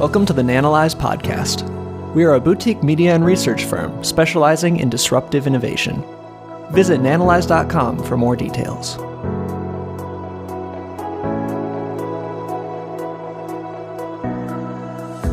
Welcome 0.00 0.24
to 0.26 0.32
the 0.32 0.40
Nanalyze 0.40 0.96
podcast. 0.96 1.68
We 2.14 2.24
are 2.24 2.32
a 2.32 2.40
boutique 2.40 2.82
media 2.82 3.14
and 3.14 3.22
research 3.22 3.66
firm 3.66 4.02
specializing 4.02 4.78
in 4.78 4.88
disruptive 4.88 5.46
innovation. 5.46 6.02
Visit 6.70 7.02
nanalyze.com 7.02 8.02
for 8.04 8.16
more 8.16 8.34
details. 8.34 8.96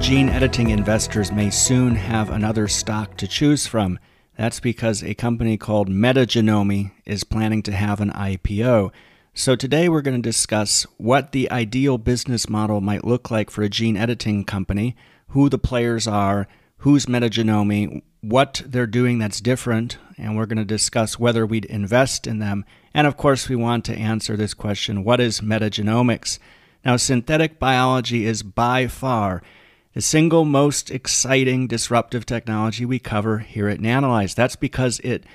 Gene 0.05 0.27
editing 0.27 0.71
investors 0.71 1.31
may 1.31 1.49
soon 1.49 1.95
have 1.95 2.29
another 2.29 2.67
stock 2.67 3.15
to 3.15 3.25
choose 3.25 3.67
from. 3.67 3.97
That's 4.37 4.59
because 4.59 5.01
a 5.01 5.13
company 5.13 5.55
called 5.55 5.87
Metagenomi 5.87 6.91
is 7.05 7.23
planning 7.23 7.63
to 7.63 7.71
have 7.71 8.01
an 8.01 8.11
IPO. 8.11 8.91
So, 9.39 9.55
today 9.55 9.87
we're 9.87 10.01
going 10.01 10.19
to 10.19 10.29
discuss 10.29 10.81
what 10.97 11.31
the 11.31 11.51
ideal 11.51 11.99
business 11.99 12.49
model 12.49 12.81
might 12.81 13.05
look 13.05 13.29
like 13.29 13.51
for 13.51 13.61
a 13.61 13.69
gene 13.69 13.95
editing 13.95 14.43
company, 14.43 14.95
who 15.27 15.47
the 15.47 15.59
players 15.59 16.07
are, 16.07 16.47
who's 16.77 17.05
Metagenomi, 17.05 18.01
what 18.21 18.63
they're 18.65 18.87
doing 18.87 19.19
that's 19.19 19.39
different, 19.39 19.99
and 20.17 20.35
we're 20.35 20.47
going 20.47 20.57
to 20.57 20.65
discuss 20.65 21.19
whether 21.19 21.45
we'd 21.45 21.65
invest 21.65 22.25
in 22.25 22.39
them. 22.39 22.65
And 22.95 23.05
of 23.05 23.15
course, 23.15 23.47
we 23.47 23.55
want 23.55 23.85
to 23.85 23.95
answer 23.95 24.35
this 24.35 24.55
question 24.55 25.03
what 25.03 25.19
is 25.19 25.41
metagenomics? 25.41 26.39
Now, 26.83 26.95
synthetic 26.95 27.59
biology 27.59 28.25
is 28.25 28.41
by 28.41 28.87
far 28.87 29.43
the 29.93 30.01
single 30.01 30.45
most 30.45 30.89
exciting 30.89 31.67
disruptive 31.67 32.25
technology 32.25 32.85
we 32.85 32.97
cover 32.97 33.37
here 33.37 33.67
at 33.67 33.81
Nanalyze. 33.81 34.33
That's 34.33 34.55
because 34.55 34.99
it 35.03 35.25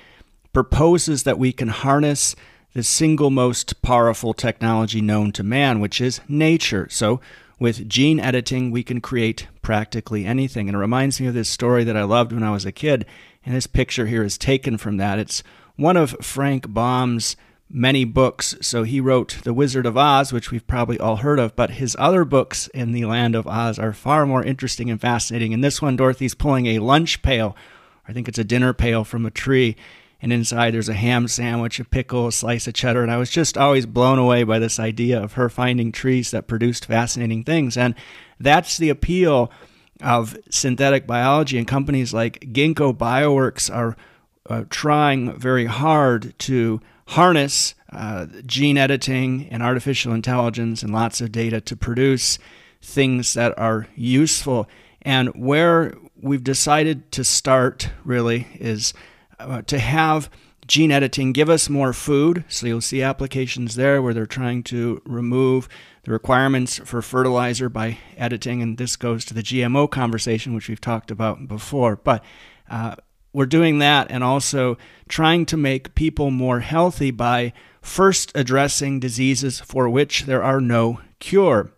proposes 0.51 1.23
that 1.23 1.39
we 1.39 1.53
can 1.53 1.69
harness 1.69 2.35
the 2.73 2.83
single 2.83 3.29
most 3.29 3.81
powerful 3.81 4.33
technology 4.33 5.01
known 5.01 5.31
to 5.31 5.43
man, 5.43 5.79
which 5.79 6.01
is 6.01 6.21
nature. 6.27 6.87
So, 6.89 7.21
with 7.59 7.87
gene 7.87 8.19
editing, 8.19 8.71
we 8.71 8.83
can 8.83 8.99
create 8.99 9.47
practically 9.61 10.25
anything. 10.25 10.67
And 10.67 10.75
it 10.75 10.79
reminds 10.79 11.21
me 11.21 11.27
of 11.27 11.33
this 11.33 11.49
story 11.49 11.83
that 11.83 11.95
I 11.95 12.03
loved 12.03 12.33
when 12.33 12.43
I 12.43 12.51
was 12.51 12.65
a 12.65 12.71
kid. 12.71 13.05
And 13.45 13.55
this 13.55 13.67
picture 13.67 14.07
here 14.07 14.23
is 14.23 14.37
taken 14.37 14.77
from 14.77 14.97
that. 14.97 15.19
It's 15.19 15.43
one 15.75 15.95
of 15.95 16.15
Frank 16.21 16.73
Baum's 16.73 17.37
many 17.69 18.05
books. 18.05 18.55
So 18.61 18.83
he 18.83 18.99
wrote 18.99 19.39
The 19.43 19.53
Wizard 19.53 19.85
of 19.85 19.97
Oz, 19.97 20.31
which 20.31 20.51
we've 20.51 20.65
probably 20.67 20.99
all 20.99 21.17
heard 21.17 21.39
of, 21.39 21.55
but 21.55 21.71
his 21.71 21.95
other 21.99 22.23
books 22.25 22.67
in 22.69 22.91
the 22.91 23.05
Land 23.05 23.35
of 23.35 23.47
Oz 23.47 23.79
are 23.79 23.93
far 23.93 24.25
more 24.25 24.43
interesting 24.43 24.89
and 24.89 25.01
fascinating. 25.01 25.51
In 25.51 25.61
this 25.61 25.81
one, 25.81 25.95
Dorothy's 25.95 26.35
pulling 26.35 26.67
a 26.67 26.79
lunch 26.79 27.21
pail, 27.21 27.55
I 28.07 28.13
think 28.13 28.27
it's 28.27 28.37
a 28.37 28.43
dinner 28.43 28.73
pail 28.73 29.03
from 29.03 29.25
a 29.25 29.31
tree, 29.31 29.75
and 30.23 30.31
inside 30.31 30.73
there's 30.73 30.87
a 30.87 30.93
ham 30.93 31.27
sandwich, 31.27 31.81
a 31.81 31.83
pickle, 31.83 32.27
a 32.27 32.31
slice 32.31 32.65
of 32.65 32.73
cheddar. 32.73 33.03
And 33.03 33.11
I 33.11 33.17
was 33.17 33.29
just 33.29 33.57
always 33.57 33.85
blown 33.85 34.17
away 34.17 34.43
by 34.43 34.57
this 34.57 34.79
idea 34.79 35.21
of 35.21 35.33
her 35.33 35.49
finding 35.49 35.91
trees 35.91 36.31
that 36.31 36.47
produced 36.47 36.85
fascinating 36.85 37.43
things. 37.43 37.75
And 37.75 37.93
that's 38.39 38.77
the 38.77 38.89
appeal 38.89 39.51
of 40.01 40.37
synthetic 40.49 41.05
biology, 41.05 41.57
and 41.57 41.67
companies 41.67 42.13
like 42.13 42.39
Ginkgo 42.53 42.93
Bioworks 42.97 43.73
are 43.73 43.97
uh, 44.49 44.63
trying 44.69 45.37
very 45.37 45.65
hard 45.65 46.33
to 46.39 46.79
harness 47.07 47.75
uh, 47.91 48.27
gene 48.45 48.77
editing 48.77 49.47
and 49.49 49.61
artificial 49.61 50.13
intelligence 50.13 50.83
and 50.83 50.93
lots 50.93 51.19
of 51.19 51.33
data 51.33 51.59
to 51.61 51.75
produce 51.75 52.39
things 52.81 53.33
that 53.33 53.57
are 53.57 53.87
useful. 53.95 54.69
And 55.01 55.29
where 55.35 55.93
we've 56.19 56.43
decided 56.43 57.11
to 57.11 57.25
start 57.25 57.89
really 58.05 58.47
is 58.55 58.93
uh, 59.43 59.61
to 59.63 59.79
have 59.79 60.29
gene 60.67 60.91
editing 60.91 61.33
give 61.33 61.49
us 61.49 61.69
more 61.69 61.93
food. 61.93 62.45
So 62.47 62.67
you'll 62.67 62.81
see 62.81 63.01
applications 63.01 63.75
there 63.75 64.01
where 64.01 64.13
they're 64.13 64.25
trying 64.25 64.63
to 64.63 65.01
remove 65.05 65.67
the 66.03 66.11
requirements 66.11 66.79
for 66.79 67.01
fertilizer 67.01 67.69
by 67.69 67.97
editing. 68.17 68.61
And 68.61 68.77
this 68.77 68.95
goes 68.95 69.25
to 69.25 69.33
the 69.33 69.43
GMO 69.43 69.89
conversation, 69.89 70.53
which 70.53 70.69
we've 70.69 70.81
talked 70.81 71.11
about 71.11 71.47
before. 71.47 71.97
But 71.97 72.23
uh, 72.69 72.95
we're 73.33 73.45
doing 73.45 73.79
that 73.79 74.07
and 74.09 74.23
also 74.23 74.77
trying 75.07 75.45
to 75.47 75.57
make 75.57 75.95
people 75.95 76.31
more 76.31 76.59
healthy 76.59 77.11
by 77.11 77.53
first 77.81 78.31
addressing 78.35 78.99
diseases 78.99 79.59
for 79.59 79.89
which 79.89 80.23
there 80.23 80.43
are 80.43 80.61
no 80.61 81.01
cure. 81.19 81.71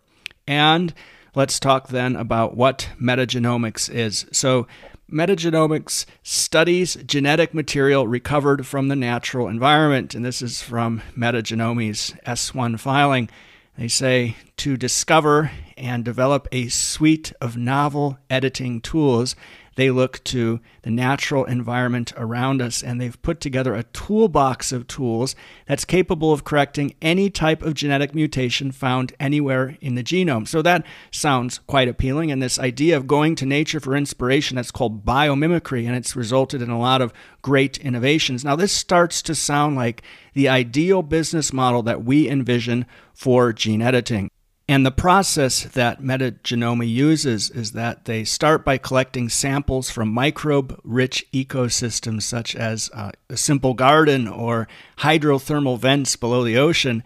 And 0.46 0.94
let's 1.34 1.58
talk 1.58 1.88
then 1.88 2.14
about 2.14 2.56
what 2.56 2.90
metagenomics 3.00 3.92
is. 3.92 4.26
So, 4.32 4.66
metagenomics 5.10 6.04
studies 6.22 6.96
genetic 7.06 7.54
material 7.54 8.06
recovered 8.08 8.66
from 8.66 8.88
the 8.88 8.96
natural 8.96 9.48
environment, 9.48 10.14
and 10.14 10.24
this 10.24 10.42
is 10.42 10.62
from 10.62 11.02
Metagenomi's 11.16 12.14
S1 12.26 12.78
filing. 12.78 13.28
They 13.78 13.88
say 13.88 14.36
to 14.58 14.76
discover 14.76 15.50
and 15.76 16.04
develop 16.04 16.48
a 16.50 16.68
suite 16.68 17.32
of 17.40 17.56
novel 17.56 18.18
editing 18.30 18.80
tools 18.80 19.36
they 19.76 19.90
look 19.90 20.22
to 20.24 20.60
the 20.82 20.90
natural 20.90 21.44
environment 21.44 22.12
around 22.16 22.60
us 22.60 22.82
and 22.82 23.00
they've 23.00 23.20
put 23.22 23.40
together 23.40 23.74
a 23.74 23.84
toolbox 23.84 24.72
of 24.72 24.86
tools 24.86 25.36
that's 25.66 25.84
capable 25.84 26.32
of 26.32 26.44
correcting 26.44 26.94
any 27.00 27.30
type 27.30 27.62
of 27.62 27.74
genetic 27.74 28.14
mutation 28.14 28.72
found 28.72 29.14
anywhere 29.20 29.76
in 29.80 29.94
the 29.94 30.02
genome. 30.02 30.48
So 30.48 30.62
that 30.62 30.84
sounds 31.10 31.60
quite 31.66 31.88
appealing. 31.88 32.30
And 32.30 32.42
this 32.42 32.58
idea 32.58 32.96
of 32.96 33.06
going 33.06 33.36
to 33.36 33.46
nature 33.46 33.80
for 33.80 33.94
inspiration, 33.94 34.56
that's 34.56 34.70
called 34.70 35.04
biomimicry, 35.04 35.86
and 35.86 35.94
it's 35.94 36.16
resulted 36.16 36.60
in 36.60 36.70
a 36.70 36.78
lot 36.78 37.00
of 37.00 37.12
great 37.42 37.78
innovations. 37.78 38.44
Now, 38.44 38.56
this 38.56 38.72
starts 38.72 39.22
to 39.22 39.34
sound 39.34 39.76
like 39.76 40.02
the 40.32 40.48
ideal 40.48 41.02
business 41.02 41.52
model 41.52 41.82
that 41.84 42.04
we 42.04 42.28
envision 42.28 42.86
for 43.14 43.52
gene 43.52 43.82
editing. 43.82 44.30
And 44.68 44.84
the 44.84 44.90
process 44.90 45.62
that 45.62 46.02
Metagenomi 46.02 46.88
uses 46.88 47.50
is 47.50 47.72
that 47.72 48.04
they 48.04 48.24
start 48.24 48.64
by 48.64 48.78
collecting 48.78 49.28
samples 49.28 49.90
from 49.90 50.08
microbe 50.08 50.80
rich 50.82 51.24
ecosystems 51.32 52.22
such 52.22 52.56
as 52.56 52.90
uh, 52.92 53.12
a 53.30 53.36
simple 53.36 53.74
garden 53.74 54.26
or 54.26 54.66
hydrothermal 54.98 55.78
vents 55.78 56.16
below 56.16 56.42
the 56.42 56.58
ocean. 56.58 57.04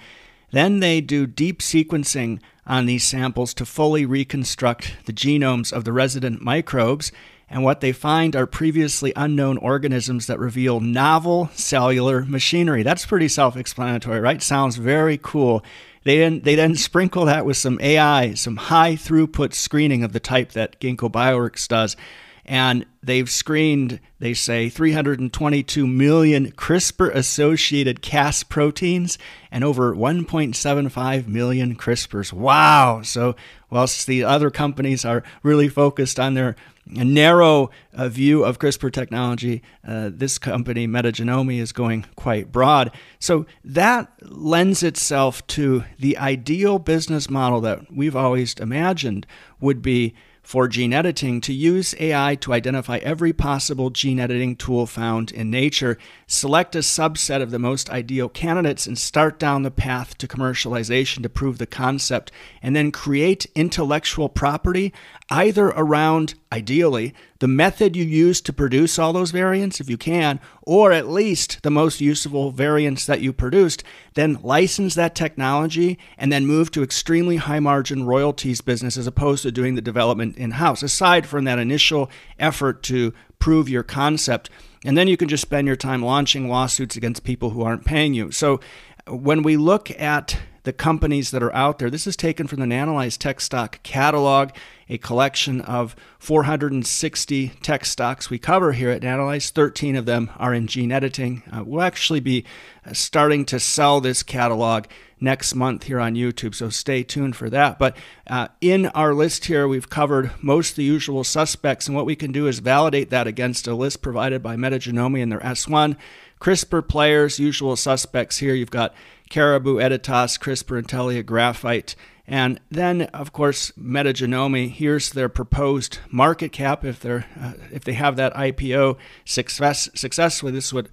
Then 0.50 0.80
they 0.80 1.00
do 1.00 1.26
deep 1.26 1.60
sequencing 1.60 2.40
on 2.66 2.86
these 2.86 3.04
samples 3.04 3.54
to 3.54 3.66
fully 3.66 4.04
reconstruct 4.06 4.96
the 5.06 5.12
genomes 5.12 5.72
of 5.72 5.84
the 5.84 5.92
resident 5.92 6.42
microbes. 6.42 7.12
And 7.48 7.64
what 7.64 7.80
they 7.80 7.92
find 7.92 8.36
are 8.36 8.46
previously 8.46 9.12
unknown 9.16 9.58
organisms 9.58 10.28
that 10.28 10.38
reveal 10.38 10.78
novel 10.78 11.50
cellular 11.54 12.24
machinery. 12.24 12.84
That's 12.84 13.06
pretty 13.06 13.28
self 13.28 13.56
explanatory, 13.56 14.20
right? 14.20 14.40
Sounds 14.40 14.76
very 14.76 15.18
cool. 15.20 15.64
They 16.04 16.18
then, 16.18 16.40
they 16.40 16.54
then 16.54 16.76
sprinkle 16.76 17.26
that 17.26 17.44
with 17.44 17.56
some 17.56 17.78
AI, 17.80 18.34
some 18.34 18.56
high 18.56 18.94
throughput 18.94 19.52
screening 19.52 20.04
of 20.04 20.12
the 20.12 20.20
type 20.20 20.52
that 20.52 20.80
Ginkgo 20.80 21.10
Bioworks 21.10 21.68
does. 21.68 21.96
And 22.44 22.86
they've 23.02 23.28
screened, 23.30 24.00
they 24.18 24.34
say, 24.34 24.68
322 24.68 25.86
million 25.86 26.52
CRISPR 26.52 27.14
associated 27.14 28.02
Cas 28.02 28.42
proteins 28.42 29.18
and 29.50 29.62
over 29.64 29.94
1.75 29.94 31.28
million 31.28 31.76
CRISPRs. 31.76 32.32
Wow! 32.32 33.02
So, 33.02 33.36
whilst 33.70 34.06
the 34.06 34.24
other 34.24 34.50
companies 34.50 35.04
are 35.04 35.22
really 35.42 35.68
focused 35.68 36.18
on 36.18 36.34
their 36.34 36.56
narrow 36.90 37.70
uh, 37.92 38.08
view 38.08 38.44
of 38.44 38.58
CRISPR 38.58 38.92
technology. 38.92 39.62
Uh, 39.86 40.10
this 40.12 40.38
company, 40.38 40.86
Metagenomi, 40.86 41.58
is 41.58 41.72
going 41.72 42.06
quite 42.16 42.50
broad. 42.52 42.90
So 43.18 43.46
that 43.64 44.10
lends 44.22 44.82
itself 44.82 45.46
to 45.48 45.84
the 45.98 46.18
ideal 46.18 46.78
business 46.78 47.30
model 47.30 47.60
that 47.62 47.92
we've 47.92 48.16
always 48.16 48.54
imagined 48.54 49.26
would 49.60 49.82
be 49.82 50.14
for 50.42 50.66
gene 50.68 50.92
editing 50.92 51.40
to 51.42 51.52
use 51.52 51.94
AI 51.98 52.34
to 52.36 52.52
identify 52.52 52.98
every 52.98 53.32
possible 53.32 53.90
gene 53.90 54.18
editing 54.18 54.56
tool 54.56 54.86
found 54.86 55.30
in 55.30 55.50
nature, 55.50 55.98
select 56.26 56.74
a 56.74 56.80
subset 56.80 57.42
of 57.42 57.50
the 57.50 57.58
most 57.58 57.90
ideal 57.90 58.28
candidates, 58.28 58.86
and 58.86 58.98
start 58.98 59.38
down 59.38 59.62
the 59.62 59.70
path 59.70 60.16
to 60.18 60.26
commercialization 60.26 61.22
to 61.22 61.28
prove 61.28 61.58
the 61.58 61.66
concept, 61.66 62.32
and 62.62 62.74
then 62.74 62.90
create 62.90 63.46
intellectual 63.54 64.28
property 64.28 64.92
either 65.30 65.66
around, 65.68 66.34
ideally, 66.52 67.14
the 67.38 67.48
method 67.48 67.94
you 67.94 68.04
use 68.04 68.40
to 68.40 68.52
produce 68.52 68.98
all 68.98 69.12
those 69.12 69.30
variants, 69.30 69.80
if 69.80 69.88
you 69.88 69.96
can, 69.96 70.40
or 70.62 70.92
at 70.92 71.08
least 71.08 71.62
the 71.62 71.70
most 71.70 72.00
useful 72.00 72.50
variants 72.50 73.06
that 73.06 73.20
you 73.20 73.32
produced, 73.32 73.84
then 74.14 74.38
license 74.42 74.94
that 74.94 75.14
technology 75.14 75.98
and 76.18 76.32
then 76.32 76.46
move 76.46 76.70
to 76.72 76.82
extremely 76.82 77.36
high 77.36 77.60
margin 77.60 78.04
royalties 78.04 78.60
business 78.60 78.96
as 78.96 79.06
opposed 79.06 79.42
to 79.42 79.52
doing 79.52 79.76
the 79.76 79.80
development 79.80 80.36
in 80.36 80.52
house, 80.52 80.82
aside 80.82 81.26
from 81.26 81.44
that 81.44 81.58
initial 81.58 82.10
effort 82.38 82.82
to 82.82 83.14
prove 83.38 83.68
your 83.68 83.82
concept. 83.82 84.50
And 84.84 84.98
then 84.98 85.08
you 85.08 85.16
can 85.16 85.28
just 85.28 85.42
spend 85.42 85.66
your 85.66 85.76
time 85.76 86.02
launching 86.02 86.48
lawsuits 86.48 86.96
against 86.96 87.22
people 87.22 87.50
who 87.50 87.62
aren't 87.62 87.84
paying 87.84 88.14
you. 88.14 88.32
So 88.32 88.60
when 89.06 89.42
we 89.42 89.56
look 89.56 89.90
at 90.00 90.36
the 90.62 90.72
companies 90.72 91.30
that 91.30 91.42
are 91.42 91.54
out 91.54 91.78
there. 91.78 91.90
This 91.90 92.06
is 92.06 92.16
taken 92.16 92.46
from 92.46 92.60
the 92.60 92.66
Nanalyze 92.66 93.16
Tech 93.16 93.40
Stock 93.40 93.82
Catalog, 93.82 94.50
a 94.88 94.98
collection 94.98 95.60
of 95.60 95.96
460 96.18 97.48
tech 97.62 97.84
stocks 97.84 98.28
we 98.28 98.38
cover 98.38 98.72
here 98.72 98.90
at 98.90 99.02
Nanalyze. 99.02 99.50
13 99.50 99.96
of 99.96 100.06
them 100.06 100.30
are 100.36 100.52
in 100.52 100.66
gene 100.66 100.92
editing. 100.92 101.42
Uh, 101.50 101.64
we'll 101.64 101.82
actually 101.82 102.20
be 102.20 102.44
uh, 102.84 102.92
starting 102.92 103.44
to 103.46 103.60
sell 103.60 104.00
this 104.00 104.22
catalog 104.22 104.86
next 105.20 105.54
month 105.54 105.84
here 105.84 106.00
on 106.00 106.14
YouTube, 106.14 106.54
so 106.54 106.70
stay 106.70 107.02
tuned 107.02 107.36
for 107.36 107.50
that. 107.50 107.78
But 107.78 107.96
uh, 108.26 108.48
in 108.60 108.86
our 108.86 109.14
list 109.14 109.44
here, 109.44 109.68
we've 109.68 109.90
covered 109.90 110.30
most 110.42 110.76
the 110.76 110.82
usual 110.82 111.24
suspects, 111.24 111.86
and 111.86 111.94
what 111.94 112.06
we 112.06 112.16
can 112.16 112.32
do 112.32 112.46
is 112.46 112.58
validate 112.58 113.10
that 113.10 113.26
against 113.26 113.66
a 113.68 113.74
list 113.74 114.02
provided 114.02 114.42
by 114.42 114.56
Metagenomi 114.56 115.22
and 115.22 115.30
their 115.30 115.40
S1. 115.40 115.96
CRISPR 116.40 116.88
players, 116.88 117.38
usual 117.38 117.76
suspects 117.76 118.38
here. 118.38 118.54
You've 118.54 118.70
got 118.70 118.94
Caribou, 119.28 119.76
Editas, 119.76 120.40
CRISPR, 120.40 120.82
Intellia, 120.82 121.24
Graphite, 121.24 121.94
and 122.26 122.60
then, 122.70 123.02
of 123.02 123.32
course, 123.32 123.72
Metagenomi. 123.72 124.70
Here's 124.70 125.10
their 125.10 125.28
proposed 125.28 125.98
market 126.10 126.52
cap 126.52 126.84
if 126.84 127.00
they're 127.00 127.26
uh, 127.40 127.54
if 127.72 127.84
they 127.84 127.92
have 127.92 128.16
that 128.16 128.32
IPO 128.34 128.96
success 129.24 129.90
successfully. 129.94 130.52
This 130.52 130.66
is 130.66 130.72
what 130.74 130.86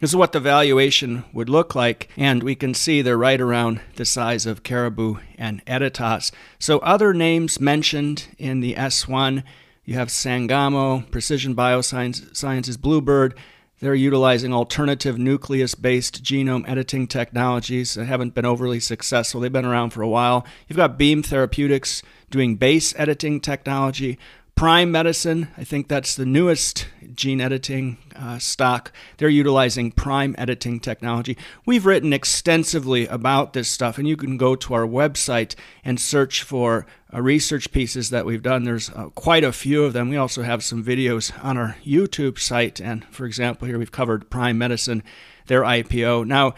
this 0.00 0.10
is 0.10 0.16
what 0.16 0.32
the 0.32 0.40
valuation 0.40 1.24
would 1.32 1.48
look 1.48 1.74
like, 1.74 2.10
and 2.16 2.42
we 2.42 2.54
can 2.54 2.74
see 2.74 3.00
they're 3.00 3.16
right 3.16 3.40
around 3.40 3.80
the 3.96 4.04
size 4.04 4.44
of 4.44 4.62
Caribou 4.62 5.16
and 5.38 5.64
Editas. 5.64 6.30
So 6.58 6.78
other 6.80 7.14
names 7.14 7.58
mentioned 7.58 8.28
in 8.36 8.60
the 8.60 8.74
S1, 8.74 9.42
you 9.86 9.94
have 9.94 10.10
Sangamo, 10.10 11.00
Precision 11.10 11.56
Biosciences, 11.56 12.78
Bluebird. 12.78 13.34
They're 13.78 13.94
utilizing 13.94 14.54
alternative 14.54 15.16
nuclease 15.16 15.80
based 15.80 16.22
genome 16.24 16.66
editing 16.66 17.06
technologies 17.06 17.94
that 17.94 18.06
haven't 18.06 18.34
been 18.34 18.46
overly 18.46 18.80
successful. 18.80 19.40
They've 19.40 19.52
been 19.52 19.66
around 19.66 19.90
for 19.90 20.00
a 20.00 20.08
while. 20.08 20.46
You've 20.66 20.78
got 20.78 20.96
Beam 20.96 21.22
Therapeutics 21.22 22.02
doing 22.30 22.56
base 22.56 22.94
editing 22.96 23.40
technology. 23.40 24.18
Prime 24.56 24.90
Medicine, 24.90 25.48
I 25.58 25.64
think 25.64 25.86
that's 25.86 26.14
the 26.14 26.24
newest 26.24 26.88
gene 27.14 27.42
editing 27.42 27.98
uh, 28.16 28.38
stock. 28.38 28.90
They're 29.18 29.28
utilizing 29.28 29.92
prime 29.92 30.34
editing 30.38 30.80
technology. 30.80 31.36
We've 31.66 31.84
written 31.84 32.14
extensively 32.14 33.06
about 33.06 33.52
this 33.52 33.68
stuff, 33.68 33.98
and 33.98 34.08
you 34.08 34.16
can 34.16 34.38
go 34.38 34.56
to 34.56 34.72
our 34.72 34.86
website 34.86 35.56
and 35.84 36.00
search 36.00 36.42
for 36.42 36.86
uh, 37.12 37.20
research 37.20 37.70
pieces 37.70 38.08
that 38.08 38.24
we've 38.24 38.42
done. 38.42 38.64
There's 38.64 38.88
uh, 38.88 39.10
quite 39.10 39.44
a 39.44 39.52
few 39.52 39.84
of 39.84 39.92
them. 39.92 40.08
We 40.08 40.16
also 40.16 40.42
have 40.42 40.64
some 40.64 40.82
videos 40.82 41.32
on 41.44 41.58
our 41.58 41.76
YouTube 41.84 42.38
site, 42.38 42.80
and 42.80 43.04
for 43.08 43.26
example, 43.26 43.68
here 43.68 43.78
we've 43.78 43.92
covered 43.92 44.30
Prime 44.30 44.56
Medicine, 44.56 45.02
their 45.48 45.64
IPO. 45.64 46.26
Now, 46.26 46.54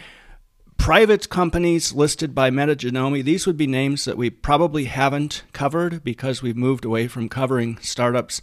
private 0.79 1.29
companies 1.29 1.93
listed 1.93 2.35
by 2.35 2.51
Metagenomi, 2.51 3.23
these 3.23 3.47
would 3.47 3.59
be 3.59 3.67
names 3.67 4.07
that 4.07 4.17
we 4.17 4.31
probably 4.31 4.85
haven't 4.85 5.43
covered 5.53 6.03
because 6.03 6.41
we've 6.41 6.57
moved 6.57 6.87
away 6.87 7.07
from 7.09 7.29
covering 7.29 7.77
startups. 7.83 8.41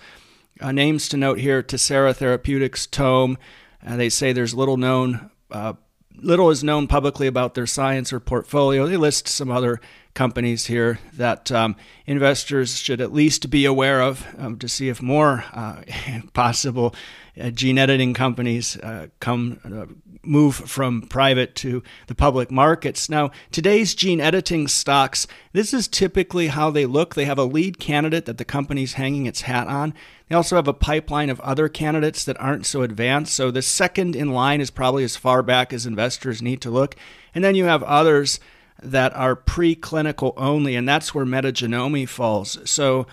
Uh, 0.62 0.72
names 0.72 1.10
to 1.10 1.18
note 1.18 1.40
here 1.40 1.64
Tessera 1.64 2.14
Therapeutics, 2.14 2.86
Tome. 2.86 3.38
Uh, 3.86 3.96
they 3.96 4.10
say 4.10 4.32
there's 4.32 4.54
little 4.54 4.78
known, 4.78 5.32
uh, 5.50 5.74
little 6.16 6.50
is 6.52 6.64
known 6.64 6.88
publicly 6.88 7.26
about 7.26 7.56
their 7.56 7.66
science 7.66 8.14
or 8.14 8.20
portfolio. 8.20 8.86
They 8.86 8.98
list 8.98 9.28
some 9.28 9.50
other 9.50 9.82
companies 10.16 10.66
here 10.66 10.98
that 11.14 11.52
um, 11.52 11.76
investors 12.08 12.80
should 12.80 13.02
at 13.02 13.14
least 13.14 13.50
be 13.52 13.66
aware 13.66 14.02
of 14.02 14.26
um, 14.40 14.58
to 14.58 14.68
see 14.68 14.90
if 14.90 15.02
more 15.02 15.46
uh, 15.54 15.82
possible 16.34 16.96
uh, 17.40 17.52
gene 17.52 17.78
editing 17.78 18.14
companies 18.14 18.78
uh, 18.78 19.08
come 19.20 19.60
uh, 19.64 19.86
move 20.24 20.56
from 20.56 21.04
private 21.04 21.54
to 21.56 21.84
the 22.08 22.16
public 22.16 22.50
markets. 22.50 23.10
Now, 23.10 23.32
today's 23.52 23.94
gene 23.94 24.22
editing 24.22 24.68
stocks, 24.68 25.28
this 25.54 25.74
is 25.74 25.88
typically 25.88 26.48
how 26.48 26.72
they 26.72 26.86
look. 26.86 27.14
They 27.14 27.26
have 27.26 27.38
a 27.38 27.44
lead 27.44 27.78
candidate 27.80 28.26
that 28.26 28.38
the 28.38 28.46
company's 28.46 28.94
hanging 28.94 29.26
its 29.26 29.42
hat 29.42 29.68
on. 29.68 29.94
They 30.30 30.36
also 30.36 30.56
have 30.56 30.68
a 30.68 30.74
pipeline 30.74 31.30
of 31.30 31.40
other 31.42 31.70
candidates 31.70 32.24
that 32.26 32.40
aren't 32.40 32.66
so 32.66 32.82
advanced. 32.82 33.36
So 33.36 33.52
the 33.52 33.62
second 33.62 34.16
in 34.16 34.32
line 34.32 34.62
is 34.62 34.72
probably 34.72 35.04
as 35.04 35.16
far 35.16 35.44
back 35.44 35.72
as 35.72 35.86
investors 35.86 36.42
need 36.42 36.62
to 36.62 36.72
look. 36.72 36.96
And 37.36 37.44
then 37.44 37.56
you 37.56 37.66
have 37.66 37.84
others 37.84 38.40
that 38.82 39.16
are 39.16 39.36
preclinical 39.36 40.34
only, 40.38 40.76
and 40.76 40.88
that's 40.88 41.14
where 41.14 41.26
metagenomi 41.26 42.08
falls. 42.08 42.58
So 42.70 43.08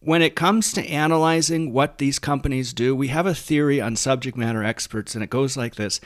when 0.00 0.22
it 0.22 0.36
comes 0.36 0.72
to 0.72 0.86
analyzing 0.88 1.72
what 1.72 1.98
these 1.98 2.18
companies 2.18 2.72
do, 2.72 2.94
we 2.94 3.08
have 3.08 3.26
a 3.26 3.34
theory 3.34 3.80
on 3.80 3.96
subject 3.96 4.36
matter 4.36 4.62
experts, 4.62 5.14
and 5.14 5.24
it 5.24 5.30
goes 5.30 5.56
like 5.56 5.74
this 5.74 6.00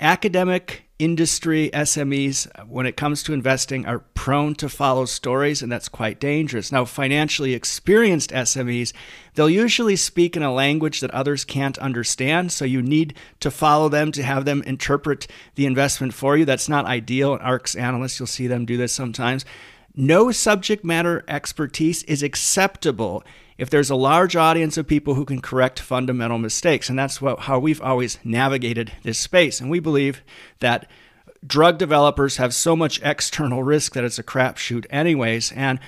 Academic 0.00 0.87
industry 0.98 1.70
SMEs, 1.72 2.48
uh, 2.54 2.64
when 2.64 2.86
it 2.86 2.96
comes 2.96 3.22
to 3.22 3.32
investing, 3.32 3.86
are 3.86 4.00
prone 4.14 4.54
to 4.56 4.68
follow 4.68 5.04
stories, 5.04 5.62
and 5.62 5.70
that's 5.70 5.88
quite 5.88 6.18
dangerous. 6.18 6.72
Now, 6.72 6.84
financially 6.84 7.54
experienced 7.54 8.30
SMEs, 8.30 8.92
they'll 9.34 9.48
usually 9.48 9.96
speak 9.96 10.36
in 10.36 10.42
a 10.42 10.52
language 10.52 11.00
that 11.00 11.12
others 11.12 11.44
can't 11.44 11.78
understand, 11.78 12.50
so 12.50 12.64
you 12.64 12.82
need 12.82 13.14
to 13.40 13.50
follow 13.50 13.88
them 13.88 14.10
to 14.12 14.22
have 14.22 14.44
them 14.44 14.62
interpret 14.62 15.26
the 15.54 15.66
investment 15.66 16.14
for 16.14 16.36
you. 16.36 16.44
That's 16.44 16.68
not 16.68 16.84
ideal. 16.84 17.38
ARK's 17.40 17.76
analysts, 17.76 18.18
you'll 18.18 18.26
see 18.26 18.46
them 18.46 18.66
do 18.66 18.76
this 18.76 18.92
sometimes. 18.92 19.44
No 19.94 20.30
subject 20.30 20.84
matter 20.84 21.24
expertise 21.28 22.02
is 22.04 22.22
acceptable 22.22 23.24
if 23.58 23.68
there's 23.68 23.90
a 23.90 23.96
large 23.96 24.36
audience 24.36 24.76
of 24.76 24.86
people 24.86 25.14
who 25.14 25.24
can 25.24 25.40
correct 25.40 25.80
fundamental 25.80 26.38
mistakes. 26.38 26.88
And 26.88 26.98
that's 26.98 27.20
what, 27.20 27.40
how 27.40 27.58
we've 27.58 27.82
always 27.82 28.18
navigated 28.24 28.92
this 29.02 29.18
space. 29.18 29.60
And 29.60 29.68
we 29.68 29.80
believe 29.80 30.22
that 30.60 30.88
drug 31.46 31.76
developers 31.76 32.36
have 32.36 32.54
so 32.54 32.76
much 32.76 33.02
external 33.02 33.62
risk 33.62 33.94
that 33.94 34.04
it's 34.04 34.18
a 34.18 34.22
crapshoot, 34.22 34.86
anyways. 34.90 35.52
And 35.52 35.80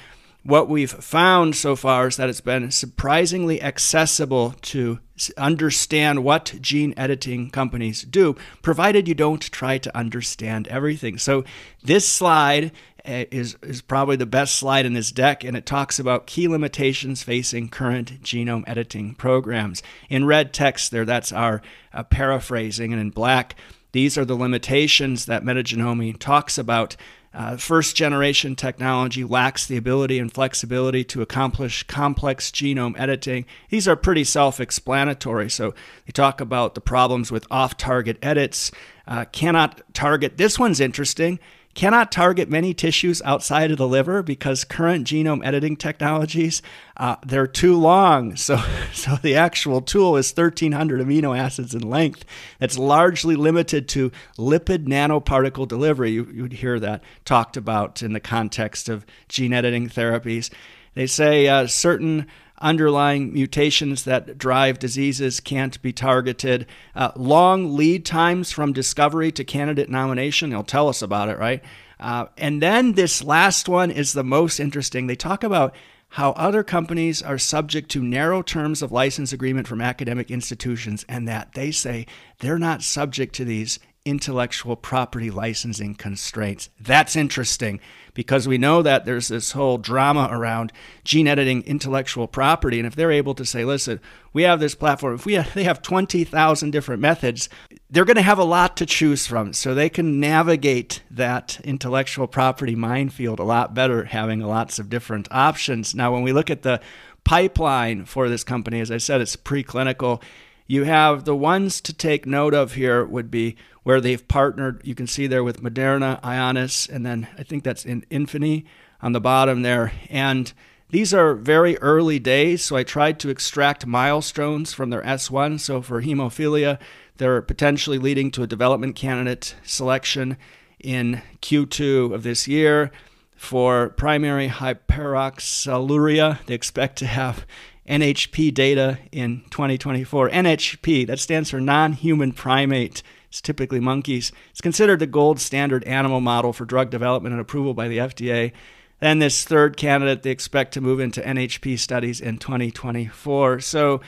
what 0.42 0.68
we've 0.68 0.90
found 0.90 1.54
so 1.54 1.76
far 1.76 2.08
is 2.08 2.16
that 2.16 2.28
it's 2.28 2.40
been 2.40 2.70
surprisingly 2.70 3.62
accessible 3.62 4.54
to 4.62 4.98
understand 5.36 6.24
what 6.24 6.54
gene 6.60 6.94
editing 6.96 7.50
companies 7.50 8.02
do, 8.02 8.36
provided 8.62 9.06
you 9.06 9.14
don't 9.14 9.42
try 9.52 9.76
to 9.76 9.94
understand 9.96 10.66
everything. 10.68 11.18
So, 11.18 11.44
this 11.82 12.08
slide 12.08 12.72
is, 13.04 13.56
is 13.62 13.82
probably 13.82 14.16
the 14.16 14.26
best 14.26 14.56
slide 14.56 14.86
in 14.86 14.92
this 14.92 15.12
deck, 15.12 15.44
and 15.44 15.56
it 15.56 15.66
talks 15.66 15.98
about 15.98 16.26
key 16.26 16.48
limitations 16.48 17.22
facing 17.22 17.68
current 17.68 18.22
genome 18.22 18.64
editing 18.66 19.14
programs. 19.14 19.82
In 20.08 20.24
red 20.24 20.52
text, 20.52 20.90
there, 20.90 21.04
that's 21.04 21.32
our 21.32 21.62
uh, 21.92 22.02
paraphrasing, 22.04 22.92
and 22.92 23.00
in 23.00 23.10
black, 23.10 23.56
these 23.92 24.16
are 24.16 24.24
the 24.24 24.36
limitations 24.36 25.26
that 25.26 25.42
Metagenomi 25.42 26.18
talks 26.18 26.58
about 26.58 26.96
uh, 27.32 27.56
first 27.56 27.94
generation 27.94 28.56
technology 28.56 29.22
lacks 29.22 29.66
the 29.66 29.76
ability 29.76 30.18
and 30.18 30.32
flexibility 30.32 31.04
to 31.04 31.22
accomplish 31.22 31.84
complex 31.84 32.50
genome 32.50 32.98
editing. 32.98 33.46
These 33.68 33.86
are 33.86 33.94
pretty 33.94 34.24
self 34.24 34.58
explanatory. 34.58 35.48
So 35.48 35.72
they 36.06 36.12
talk 36.12 36.40
about 36.40 36.74
the 36.74 36.80
problems 36.80 37.30
with 37.30 37.46
off 37.50 37.76
target 37.76 38.18
edits, 38.20 38.72
uh, 39.06 39.26
cannot 39.26 39.80
target. 39.94 40.38
This 40.38 40.58
one's 40.58 40.80
interesting 40.80 41.38
cannot 41.74 42.10
target 42.10 42.48
many 42.48 42.74
tissues 42.74 43.22
outside 43.22 43.70
of 43.70 43.78
the 43.78 43.86
liver 43.86 44.22
because 44.22 44.64
current 44.64 45.06
genome 45.06 45.44
editing 45.44 45.76
technologies 45.76 46.62
uh, 46.96 47.16
they're 47.24 47.46
too 47.46 47.76
long. 47.76 48.36
So 48.40 48.56
so 48.92 49.16
the 49.16 49.36
actual 49.36 49.80
tool 49.80 50.16
is 50.16 50.32
1300 50.32 51.00
amino 51.00 51.38
acids 51.38 51.74
in 51.74 51.88
length. 51.88 52.24
That's 52.58 52.76
largely 52.76 53.36
limited 53.36 53.88
to 53.90 54.10
lipid 54.36 54.86
nanoparticle 54.86 55.68
delivery. 55.68 56.10
You, 56.10 56.26
you 56.32 56.42
would 56.42 56.54
hear 56.54 56.80
that 56.80 57.02
talked 57.24 57.56
about 57.56 58.02
in 58.02 58.12
the 58.12 58.20
context 58.20 58.88
of 58.88 59.06
gene 59.28 59.52
editing 59.52 59.88
therapies. 59.88 60.50
They 60.94 61.06
say 61.06 61.46
uh, 61.46 61.66
certain 61.68 62.26
underlying 62.60 63.32
mutations 63.32 64.04
that 64.04 64.36
drive 64.36 64.78
diseases 64.78 65.40
can't 65.40 65.80
be 65.82 65.92
targeted. 65.92 66.66
Uh, 66.94 67.12
long 67.16 67.76
lead 67.76 68.04
times 68.04 68.50
from 68.52 68.72
discovery 68.72 69.32
to 69.32 69.44
candidate 69.44 69.88
nomination. 69.88 70.50
They'll 70.50 70.62
tell 70.62 70.88
us 70.88 71.02
about 71.02 71.28
it, 71.28 71.38
right? 71.38 71.62
Uh, 71.98 72.26
and 72.36 72.62
then 72.62 72.92
this 72.92 73.22
last 73.22 73.68
one 73.68 73.90
is 73.90 74.12
the 74.12 74.24
most 74.24 74.58
interesting. 74.60 75.06
They 75.06 75.16
talk 75.16 75.44
about 75.44 75.74
how 76.14 76.32
other 76.32 76.64
companies 76.64 77.22
are 77.22 77.38
subject 77.38 77.88
to 77.92 78.02
narrow 78.02 78.42
terms 78.42 78.82
of 78.82 78.90
license 78.90 79.32
agreement 79.32 79.68
from 79.68 79.80
academic 79.80 80.30
institutions 80.30 81.04
and 81.08 81.28
that 81.28 81.52
they 81.52 81.70
say 81.70 82.06
they're 82.40 82.58
not 82.58 82.82
subject 82.82 83.34
to 83.36 83.44
these 83.44 83.78
intellectual 84.04 84.76
property 84.76 85.30
licensing 85.30 85.94
constraints. 85.94 86.70
That's 86.80 87.16
interesting 87.16 87.80
because 88.14 88.48
we 88.48 88.56
know 88.56 88.82
that 88.82 89.04
there's 89.04 89.28
this 89.28 89.52
whole 89.52 89.76
drama 89.76 90.28
around 90.30 90.72
gene 91.04 91.28
editing 91.28 91.62
intellectual 91.62 92.26
property. 92.26 92.78
And 92.78 92.86
if 92.86 92.96
they're 92.96 93.12
able 93.12 93.34
to 93.34 93.44
say, 93.44 93.64
listen, 93.64 94.00
we 94.32 94.42
have 94.44 94.58
this 94.58 94.74
platform, 94.74 95.14
if 95.14 95.26
we 95.26 95.34
have, 95.34 95.52
they 95.54 95.64
have 95.64 95.82
20,000 95.82 96.70
different 96.70 97.02
methods, 97.02 97.48
they're 97.90 98.06
going 98.06 98.16
to 98.16 98.22
have 98.22 98.38
a 98.38 98.44
lot 98.44 98.76
to 98.78 98.86
choose 98.86 99.26
from. 99.26 99.52
So 99.52 99.74
they 99.74 99.90
can 99.90 100.18
navigate 100.18 101.02
that 101.10 101.60
intellectual 101.62 102.26
property 102.26 102.74
minefield 102.74 103.38
a 103.38 103.44
lot 103.44 103.74
better, 103.74 104.04
having 104.04 104.40
lots 104.40 104.78
of 104.78 104.88
different 104.88 105.28
options. 105.30 105.94
Now, 105.94 106.12
when 106.12 106.22
we 106.22 106.32
look 106.32 106.50
at 106.50 106.62
the 106.62 106.80
pipeline 107.24 108.06
for 108.06 108.28
this 108.28 108.44
company, 108.44 108.80
as 108.80 108.90
I 108.90 108.96
said, 108.96 109.20
it's 109.20 109.36
preclinical. 109.36 110.22
You 110.70 110.84
have 110.84 111.24
the 111.24 111.34
ones 111.34 111.80
to 111.80 111.92
take 111.92 112.26
note 112.26 112.54
of 112.54 112.74
here 112.74 113.04
would 113.04 113.28
be 113.28 113.56
where 113.82 114.00
they've 114.00 114.28
partnered. 114.28 114.80
You 114.84 114.94
can 114.94 115.08
see 115.08 115.26
there 115.26 115.42
with 115.42 115.64
Moderna, 115.64 116.22
Ionis, 116.22 116.88
and 116.88 117.04
then 117.04 117.26
I 117.36 117.42
think 117.42 117.64
that's 117.64 117.84
in 117.84 118.04
Infinity 118.08 118.66
on 119.02 119.10
the 119.10 119.20
bottom 119.20 119.62
there. 119.62 119.90
And 120.08 120.52
these 120.90 121.12
are 121.12 121.34
very 121.34 121.76
early 121.78 122.20
days, 122.20 122.62
so 122.62 122.76
I 122.76 122.84
tried 122.84 123.18
to 123.18 123.30
extract 123.30 123.84
milestones 123.84 124.72
from 124.72 124.90
their 124.90 125.02
S1. 125.02 125.58
So 125.58 125.82
for 125.82 126.02
hemophilia, 126.02 126.78
they're 127.16 127.42
potentially 127.42 127.98
leading 127.98 128.30
to 128.30 128.44
a 128.44 128.46
development 128.46 128.94
candidate 128.94 129.56
selection 129.64 130.36
in 130.78 131.20
Q2 131.42 132.14
of 132.14 132.22
this 132.22 132.46
year. 132.46 132.92
For 133.34 133.88
primary 133.88 134.46
hyperoxaluria, 134.46 136.46
they 136.46 136.54
expect 136.54 136.96
to 136.98 137.06
have 137.06 137.44
NHP 137.90 138.54
data 138.54 138.98
in 139.10 139.42
2024. 139.50 140.30
NHP, 140.30 141.06
that 141.08 141.18
stands 141.18 141.50
for 141.50 141.60
non 141.60 141.92
human 141.92 142.32
primate. 142.32 143.02
It's 143.28 143.40
typically 143.40 143.80
monkeys. 143.80 144.32
It's 144.50 144.60
considered 144.60 145.00
the 145.00 145.06
gold 145.06 145.40
standard 145.40 145.84
animal 145.84 146.20
model 146.20 146.52
for 146.52 146.64
drug 146.64 146.90
development 146.90 147.32
and 147.32 147.40
approval 147.40 147.74
by 147.74 147.88
the 147.88 147.98
FDA. 147.98 148.52
Then, 149.00 149.18
this 149.18 149.44
third 149.44 149.76
candidate, 149.76 150.22
they 150.22 150.30
expect 150.30 150.72
to 150.74 150.80
move 150.80 151.00
into 151.00 151.20
NHP 151.20 151.78
studies 151.78 152.20
in 152.20 152.38
2024. 152.38 153.60
So, 153.60 154.00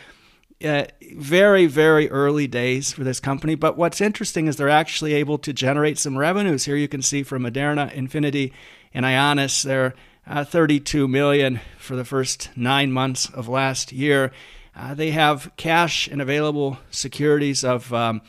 uh, 0.65 0.85
very, 1.17 1.67
very 1.67 2.09
early 2.11 2.47
days 2.47 2.93
for 2.93 3.03
this 3.03 3.19
company. 3.19 3.55
But 3.57 3.77
what's 3.77 4.01
interesting 4.01 4.47
is 4.47 4.57
they're 4.57 4.69
actually 4.69 5.15
able 5.15 5.39
to 5.39 5.53
generate 5.53 5.99
some 5.99 6.17
revenues. 6.17 6.67
Here 6.67 6.77
you 6.77 6.89
can 6.89 7.03
see 7.03 7.23
from 7.23 7.43
Moderna, 7.43 7.93
Infinity, 7.93 8.53
and 8.95 9.05
Ionis, 9.05 9.65
they're 9.65 9.95
uh, 10.27 10.45
32 10.45 11.09
million 11.09 11.61
for 11.79 11.97
the 11.97 12.05
first 12.05 12.51
nine 12.57 12.93
months 12.93 13.29
of 13.31 13.49
last 13.49 13.93
year. 13.93 14.33
Uh, 14.75 14.95
they 14.95 15.11
have 15.11 15.51
cash 15.57 16.09
and 16.09 16.23
available 16.23 16.79
securities 16.91 17.63
of, 17.65 17.93
um, 17.93 18.23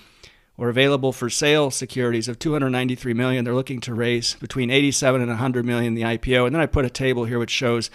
or 0.58 0.70
available 0.70 1.14
for 1.14 1.30
sale 1.30 1.72
securities 1.72 2.28
of 2.28 2.38
293 2.40 3.14
million. 3.14 3.46
They're 3.46 3.54
looking 3.54 3.80
to 3.82 3.94
raise 3.94 4.34
between 4.36 4.70
87 4.70 5.22
and 5.22 5.30
100 5.30 5.66
million 5.66 5.88
in 5.88 5.96
the 5.96 6.18
IPO. 6.18 6.46
And 6.46 6.56
then 6.56 6.62
I 6.62 6.66
put 6.66 6.86
a 6.86 6.90
table 6.90 7.26
here 7.26 7.40
which 7.40 7.52
shows 7.52 7.90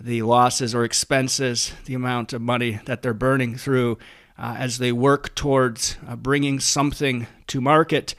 the 0.00 0.22
losses 0.22 0.74
or 0.74 0.84
expenses, 0.84 1.72
the 1.86 1.94
amount 1.94 2.32
of 2.32 2.42
money 2.42 2.80
that 2.84 3.02
they're 3.02 3.14
burning 3.14 3.56
through 3.56 3.98
uh, 4.36 4.56
as 4.58 4.78
they 4.78 4.92
work 4.92 5.34
towards 5.34 5.96
uh, 6.06 6.16
bringing 6.16 6.60
something 6.60 7.26
to 7.46 7.60
market. 7.60 8.14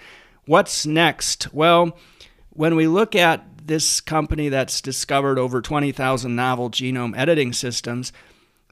What's 0.45 0.85
next? 0.85 1.53
Well, 1.53 1.97
when 2.51 2.75
we 2.75 2.87
look 2.87 3.15
at 3.15 3.45
this 3.67 4.01
company 4.01 4.49
that's 4.49 4.81
discovered 4.81 5.39
over 5.39 5.61
20,000 5.61 6.35
novel 6.35 6.69
genome 6.69 7.17
editing 7.17 7.53
systems, 7.53 8.11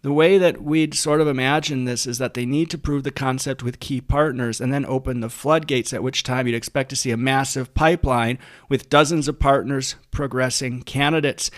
the 0.04 0.12
way 0.12 0.38
that 0.38 0.62
we'd 0.62 0.94
sort 0.94 1.22
of 1.22 1.30
imagine 1.30 1.86
this 1.86 2.06
is 2.06 2.18
that 2.18 2.34
they 2.34 2.46
need 2.46 2.70
to 2.70 2.78
prove 2.78 3.04
the 3.04 3.12
concept 3.12 3.64
with 3.64 3.80
key 3.80 4.02
partners 4.02 4.60
and 4.60 4.74
then 4.74 4.86
open 4.86 5.22
the 5.22 5.30
floodgates, 5.30 5.94
at 5.94 6.04
which 6.04 6.24
time 6.24 6.46
you'd 6.46 6.58
expect 6.58 6.90
to 6.90 6.96
see 6.98 7.10
a 7.10 7.18
massive 7.18 7.74
pipeline 7.74 8.38
with 8.68 8.90
dozens 8.90 9.30
of 9.30 9.40
partners 9.40 9.96
progressing 10.12 10.82
candidates. 10.82 11.50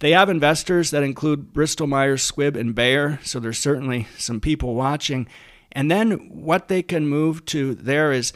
They 0.00 0.10
have 0.10 0.28
investors 0.28 0.90
that 0.90 1.02
include 1.02 1.54
Bristol 1.54 1.86
Myers 1.86 2.30
Squibb 2.30 2.54
and 2.54 2.74
Bayer, 2.74 3.18
so 3.24 3.40
there's 3.40 3.58
certainly 3.58 4.06
some 4.18 4.40
people 4.40 4.74
watching. 4.74 5.26
And 5.72 5.90
then 5.90 6.12
what 6.28 6.68
they 6.68 6.82
can 6.82 7.08
move 7.08 7.46
to 7.46 7.74
there 7.74 8.12
is 8.12 8.34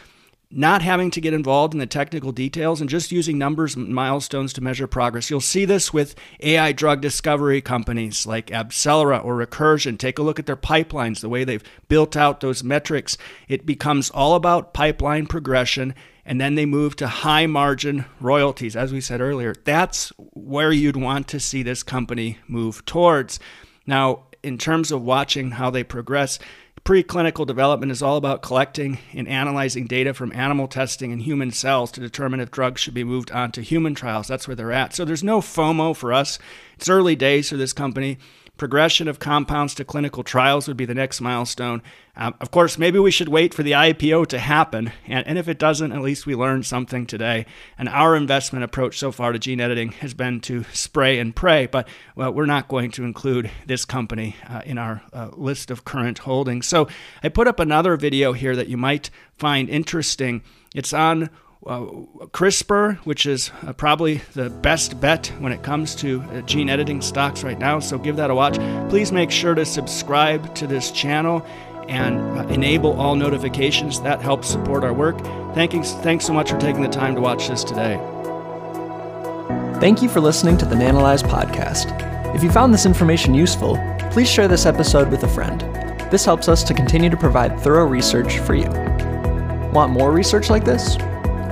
not 0.50 0.82
having 0.82 1.10
to 1.12 1.20
get 1.20 1.32
involved 1.32 1.74
in 1.74 1.80
the 1.80 1.86
technical 1.86 2.32
details 2.32 2.80
and 2.80 2.90
just 2.90 3.12
using 3.12 3.38
numbers 3.38 3.76
and 3.76 3.94
milestones 3.94 4.52
to 4.52 4.60
measure 4.60 4.88
progress. 4.88 5.30
You'll 5.30 5.40
see 5.40 5.64
this 5.64 5.92
with 5.92 6.16
AI 6.40 6.72
drug 6.72 7.00
discovery 7.00 7.60
companies 7.60 8.26
like 8.26 8.48
AbCellera 8.48 9.24
or 9.24 9.36
Recursion. 9.36 9.96
Take 9.96 10.18
a 10.18 10.22
look 10.22 10.40
at 10.40 10.46
their 10.46 10.56
pipelines, 10.56 11.20
the 11.20 11.28
way 11.28 11.44
they've 11.44 11.62
built 11.88 12.16
out 12.16 12.40
those 12.40 12.64
metrics. 12.64 13.16
It 13.48 13.64
becomes 13.64 14.10
all 14.10 14.34
about 14.34 14.74
pipeline 14.74 15.26
progression 15.26 15.94
and 16.24 16.40
then 16.40 16.54
they 16.56 16.66
move 16.66 16.96
to 16.96 17.06
high 17.06 17.46
margin 17.46 18.04
royalties. 18.20 18.76
As 18.76 18.92
we 18.92 19.00
said 19.00 19.20
earlier, 19.20 19.54
that's 19.64 20.12
where 20.18 20.72
you'd 20.72 20.96
want 20.96 21.28
to 21.28 21.40
see 21.40 21.62
this 21.62 21.82
company 21.82 22.38
move 22.46 22.84
towards. 22.84 23.40
Now, 23.86 24.24
in 24.42 24.58
terms 24.58 24.90
of 24.90 25.02
watching 25.02 25.52
how 25.52 25.70
they 25.70 25.84
progress, 25.84 26.38
Preclinical 26.84 27.46
development 27.46 27.92
is 27.92 28.02
all 28.02 28.16
about 28.16 28.42
collecting 28.42 28.98
and 29.12 29.28
analyzing 29.28 29.86
data 29.86 30.14
from 30.14 30.32
animal 30.32 30.66
testing 30.66 31.12
and 31.12 31.22
human 31.22 31.50
cells 31.50 31.92
to 31.92 32.00
determine 32.00 32.40
if 32.40 32.50
drugs 32.50 32.80
should 32.80 32.94
be 32.94 33.04
moved 33.04 33.30
on 33.30 33.52
to 33.52 33.60
human 33.60 33.94
trials. 33.94 34.26
That's 34.26 34.48
where 34.48 34.54
they're 34.54 34.72
at. 34.72 34.94
So 34.94 35.04
there's 35.04 35.22
no 35.22 35.40
FOMO 35.40 35.94
for 35.94 36.12
us. 36.12 36.38
It's 36.76 36.88
early 36.88 37.14
days 37.14 37.50
for 37.50 37.56
this 37.56 37.74
company. 37.74 38.18
Progression 38.60 39.08
of 39.08 39.18
compounds 39.18 39.74
to 39.76 39.86
clinical 39.86 40.22
trials 40.22 40.68
would 40.68 40.76
be 40.76 40.84
the 40.84 40.92
next 40.92 41.22
milestone. 41.22 41.80
Um, 42.14 42.34
of 42.42 42.50
course, 42.50 42.76
maybe 42.76 42.98
we 42.98 43.10
should 43.10 43.30
wait 43.30 43.54
for 43.54 43.62
the 43.62 43.70
IPO 43.70 44.26
to 44.26 44.38
happen. 44.38 44.92
And, 45.06 45.26
and 45.26 45.38
if 45.38 45.48
it 45.48 45.58
doesn't, 45.58 45.92
at 45.92 46.02
least 46.02 46.26
we 46.26 46.34
learned 46.34 46.66
something 46.66 47.06
today. 47.06 47.46
And 47.78 47.88
our 47.88 48.14
investment 48.14 48.62
approach 48.62 48.98
so 48.98 49.12
far 49.12 49.32
to 49.32 49.38
gene 49.38 49.62
editing 49.62 49.92
has 49.92 50.12
been 50.12 50.40
to 50.40 50.64
spray 50.74 51.18
and 51.18 51.34
pray. 51.34 51.68
But 51.68 51.88
well, 52.14 52.34
we're 52.34 52.44
not 52.44 52.68
going 52.68 52.90
to 52.90 53.04
include 53.04 53.50
this 53.64 53.86
company 53.86 54.36
uh, 54.46 54.60
in 54.66 54.76
our 54.76 55.00
uh, 55.14 55.30
list 55.32 55.70
of 55.70 55.86
current 55.86 56.18
holdings. 56.18 56.66
So 56.66 56.86
I 57.22 57.30
put 57.30 57.48
up 57.48 57.60
another 57.60 57.96
video 57.96 58.34
here 58.34 58.54
that 58.56 58.68
you 58.68 58.76
might 58.76 59.08
find 59.38 59.70
interesting. 59.70 60.42
It's 60.74 60.92
on 60.92 61.30
uh, 61.66 61.80
CRISPR, 62.32 62.96
which 63.04 63.26
is 63.26 63.50
uh, 63.66 63.72
probably 63.72 64.22
the 64.34 64.50
best 64.50 65.00
bet 65.00 65.28
when 65.38 65.52
it 65.52 65.62
comes 65.62 65.94
to 65.96 66.22
uh, 66.22 66.40
gene 66.42 66.70
editing 66.70 67.02
stocks 67.02 67.42
right 67.42 67.58
now. 67.58 67.78
So 67.80 67.98
give 67.98 68.16
that 68.16 68.30
a 68.30 68.34
watch. 68.34 68.56
Please 68.88 69.12
make 69.12 69.30
sure 69.30 69.54
to 69.54 69.64
subscribe 69.64 70.54
to 70.54 70.66
this 70.66 70.90
channel 70.90 71.44
and 71.88 72.18
uh, 72.38 72.46
enable 72.48 72.98
all 72.98 73.14
notifications. 73.14 74.00
That 74.00 74.22
helps 74.22 74.48
support 74.48 74.84
our 74.84 74.94
work. 74.94 75.18
Thank 75.54 75.74
you, 75.74 75.82
thanks 75.82 76.24
so 76.24 76.32
much 76.32 76.50
for 76.50 76.58
taking 76.58 76.82
the 76.82 76.88
time 76.88 77.14
to 77.14 77.20
watch 77.20 77.48
this 77.48 77.64
today. 77.64 77.96
Thank 79.80 80.02
you 80.02 80.08
for 80.08 80.20
listening 80.20 80.56
to 80.58 80.66
the 80.66 80.76
Nanalyze 80.76 81.22
podcast. 81.22 82.34
If 82.34 82.44
you 82.44 82.50
found 82.50 82.72
this 82.72 82.86
information 82.86 83.34
useful, 83.34 83.76
please 84.12 84.30
share 84.30 84.46
this 84.46 84.66
episode 84.66 85.10
with 85.10 85.24
a 85.24 85.28
friend. 85.28 85.60
This 86.10 86.24
helps 86.24 86.48
us 86.48 86.62
to 86.64 86.74
continue 86.74 87.10
to 87.10 87.16
provide 87.16 87.58
thorough 87.60 87.86
research 87.86 88.38
for 88.38 88.54
you. 88.54 88.68
Want 89.72 89.92
more 89.92 90.12
research 90.12 90.50
like 90.50 90.64
this? 90.64 90.96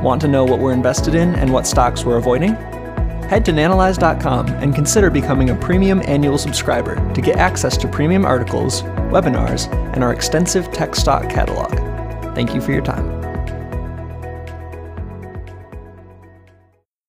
Want 0.02 0.20
to 0.20 0.28
know 0.28 0.44
what 0.44 0.60
we're 0.60 0.72
invested 0.72 1.14
in 1.14 1.34
and 1.34 1.52
what 1.52 1.66
stocks 1.66 2.04
we're 2.04 2.18
avoiding? 2.18 2.54
Head 3.28 3.44
to 3.46 3.52
nanalyze.com 3.52 4.46
and 4.48 4.74
consider 4.74 5.10
becoming 5.10 5.50
a 5.50 5.56
premium 5.56 6.00
annual 6.06 6.38
subscriber 6.38 6.96
to 7.14 7.20
get 7.20 7.36
access 7.36 7.76
to 7.76 7.88
premium 7.88 8.24
articles, 8.24 8.82
webinars, 9.10 9.70
and 9.92 10.02
our 10.02 10.12
extensive 10.12 10.70
tech 10.72 10.94
stock 10.94 11.28
catalog. 11.28 11.74
Thank 12.34 12.54
you 12.54 12.60
for 12.60 12.72
your 12.72 12.82
time. 12.82 13.17